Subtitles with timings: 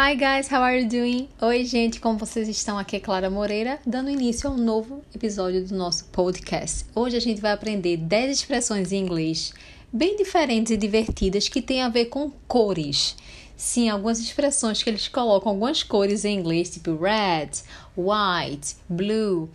[0.00, 1.28] Hi guys, how are you doing?
[1.40, 2.78] Oi gente, como vocês estão?
[2.78, 6.84] Aqui é Clara Moreira, dando início a um novo episódio do nosso podcast.
[6.94, 9.52] Hoje a gente vai aprender 10 expressões em inglês
[9.92, 13.16] bem diferentes e divertidas que têm a ver com cores.
[13.56, 17.50] Sim, algumas expressões que eles colocam algumas cores em inglês, tipo red,
[17.96, 19.50] white, blue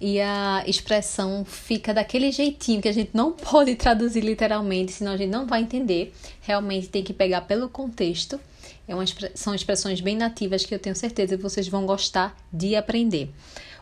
[0.00, 5.16] e a expressão fica daquele jeitinho que a gente não pode traduzir literalmente, senão a
[5.16, 6.14] gente não vai entender.
[6.40, 8.40] Realmente tem que pegar pelo contexto.
[8.88, 9.04] É uma,
[9.34, 13.30] são expressões bem nativas que eu tenho certeza que vocês vão gostar de aprender.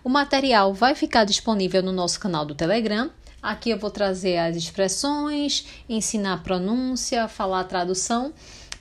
[0.03, 3.11] O material vai ficar disponível no nosso canal do Telegram.
[3.41, 8.33] Aqui eu vou trazer as expressões, ensinar a pronúncia, falar a tradução.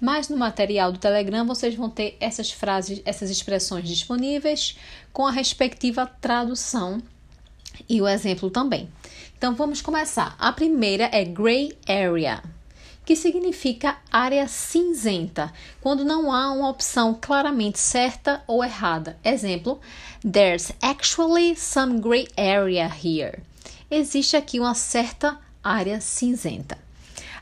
[0.01, 4.77] Mas no material do Telegram vocês vão ter essas frases, essas expressões disponíveis
[5.13, 7.01] com a respectiva tradução
[7.87, 8.89] e o exemplo também.
[9.37, 10.35] Então vamos começar.
[10.39, 12.41] A primeira é gray area,
[13.05, 19.17] que significa área cinzenta, quando não há uma opção claramente certa ou errada.
[19.23, 19.79] Exemplo:
[20.21, 23.39] There's actually some gray area here.
[23.89, 26.86] Existe aqui uma certa área cinzenta.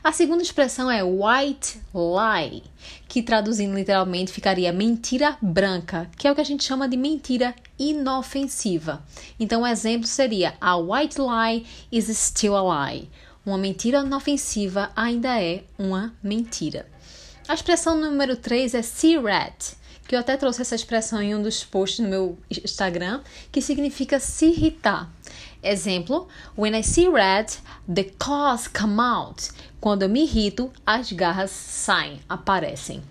[0.06, 2.62] A segunda expressão é white lie,
[3.08, 7.52] que traduzindo literalmente ficaria mentira branca, que é o que a gente chama de mentira
[7.76, 9.04] inofensiva.
[9.40, 13.10] Então, o exemplo seria: A white lie is still a lie.
[13.44, 16.86] Uma mentira inofensiva ainda é uma mentira.
[17.48, 19.72] A expressão número 3 é see rat,
[20.06, 24.20] que eu até trouxe essa expressão em um dos posts no meu Instagram, que significa
[24.20, 25.10] se irritar.
[25.62, 27.46] Exemplo: When I see red,
[27.92, 29.50] the claws come out.
[29.80, 33.02] Quando eu me irrito, as garras saem, aparecem.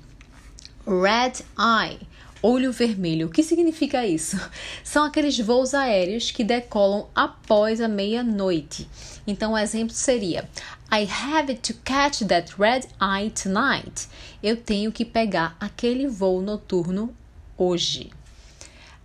[0.88, 2.00] Red eye,
[2.42, 3.28] olho vermelho.
[3.28, 4.40] O que significa isso?
[4.84, 8.88] São aqueles voos aéreos que decolam após a meia-noite.
[9.28, 10.48] Então, o exemplo seria:
[10.92, 14.08] I have to catch that red eye tonight.
[14.42, 17.14] Eu tenho que pegar aquele voo noturno
[17.58, 18.12] hoje.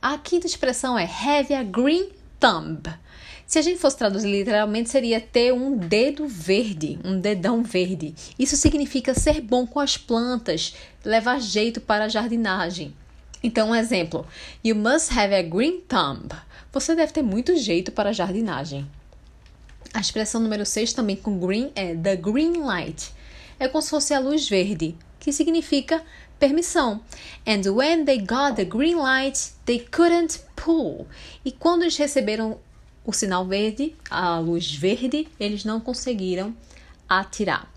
[0.03, 2.83] A quinta expressão é have a green thumb.
[3.47, 8.15] Se a gente fosse traduzir literalmente, seria ter um dedo verde, um dedão verde.
[8.39, 12.95] Isso significa ser bom com as plantas, levar jeito para a jardinagem.
[13.43, 14.27] Então, um exemplo:
[14.65, 16.29] You must have a green thumb.
[16.73, 18.87] Você deve ter muito jeito para jardinagem.
[19.93, 23.13] A expressão número 6 também com green é the green light.
[23.59, 26.03] É como se fosse a luz verde, que significa
[26.39, 27.01] permissão.
[27.47, 31.07] And when they got the green light, they couldn't pull.
[31.45, 32.59] E quando eles receberam
[33.05, 36.55] o sinal verde, a luz verde, eles não conseguiram
[37.09, 37.69] atirar.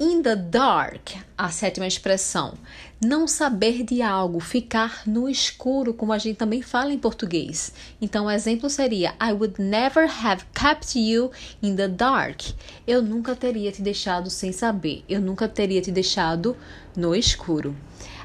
[0.00, 2.54] In the dark, a sétima expressão,
[3.00, 7.72] não saber de algo, ficar no escuro, como a gente também fala em português.
[8.00, 11.30] Então, o exemplo seria: I would never have kept you
[11.62, 12.40] in the dark.
[12.86, 16.56] Eu nunca teria te deixado sem saber, eu nunca teria te deixado
[16.96, 17.76] no escuro.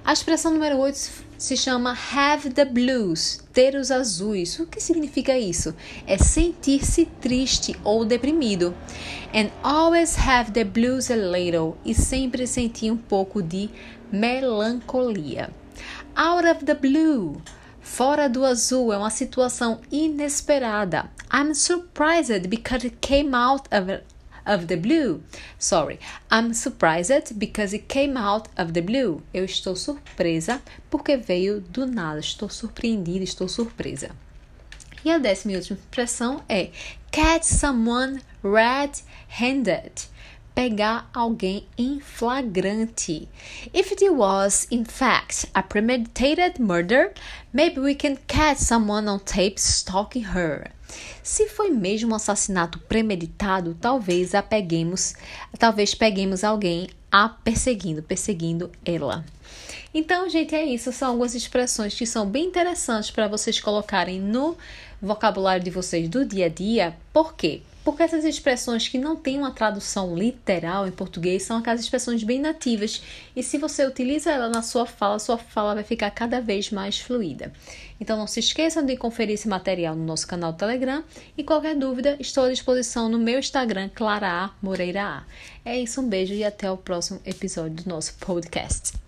[0.06, 4.60] A expressão número 8 se chama have the blues, ter os azuis.
[4.60, 5.76] O que significa isso?
[6.06, 8.76] É sentir-se triste ou deprimido.
[9.34, 13.70] And always have the blues a little, e sempre sentir um pouco de
[14.12, 15.52] melancolia.
[16.16, 17.42] Out of the blue,
[17.80, 21.12] fora do azul, é uma situação inesperada.
[21.32, 24.02] I'm surprised because it came out of
[24.48, 25.22] of the blue.
[25.60, 26.00] Sorry,
[26.32, 29.22] I'm surprised because it came out of the blue.
[29.34, 32.20] Eu estou surpresa porque veio do nada.
[32.20, 34.10] Estou surpreendida, estou surpresa.
[35.04, 36.72] E a décima e última expressão é
[37.12, 40.10] catch someone red-handed.
[40.56, 43.30] Pegar alguém em flagrante.
[43.72, 47.14] If it was, in fact, a premeditated murder,
[47.54, 50.72] maybe we can catch someone on tape stalking her.
[51.24, 55.14] Se foi mesmo um assassinato premeditado, talvez a peguemos,
[55.60, 59.26] talvez peguemos alguém a perseguindo, perseguindo ela.
[60.00, 60.92] Então, gente, é isso.
[60.92, 64.56] São algumas expressões que são bem interessantes para vocês colocarem no
[65.02, 66.96] vocabulário de vocês do dia a dia.
[67.12, 67.64] Por quê?
[67.84, 72.40] Porque essas expressões que não têm uma tradução literal em português são aquelas expressões bem
[72.40, 73.02] nativas
[73.36, 77.00] e se você utiliza ela na sua fala, sua fala vai ficar cada vez mais
[77.00, 77.52] fluida.
[78.00, 81.04] Então não se esqueçam de conferir esse material no nosso canal do Telegram
[81.36, 85.24] e qualquer dúvida estou à disposição no meu Instagram Clara a Moreira a.
[85.66, 89.07] É isso, um beijo e até o próximo episódio do nosso podcast.